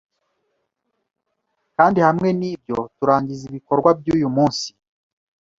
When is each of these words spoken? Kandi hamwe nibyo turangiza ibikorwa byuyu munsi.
Kandi 1.75 1.99
hamwe 2.07 2.29
nibyo 2.39 2.77
turangiza 2.97 3.43
ibikorwa 3.47 3.89
byuyu 3.99 4.27
munsi. 4.35 4.67